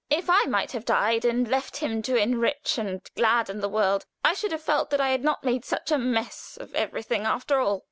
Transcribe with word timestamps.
If 0.09 0.31
I 0.31 0.45
might 0.45 0.71
have 0.71 0.83
died 0.83 1.25
and 1.25 1.47
left 1.47 1.77
him 1.77 2.01
to 2.01 2.15
enrich 2.15 2.79
and 2.79 3.07
gladden 3.15 3.59
the 3.59 3.69
world, 3.69 4.03
I 4.25 4.33
should 4.33 4.51
have 4.51 4.63
felt 4.63 4.89
that 4.89 4.99
I 4.99 5.09
had 5.09 5.23
not 5.23 5.43
made 5.43 5.63
such 5.63 5.91
a 5.91 5.97
mess 5.99 6.57
of 6.59 6.73
everything 6.73 7.21
after 7.27 7.59
all." 7.59 7.79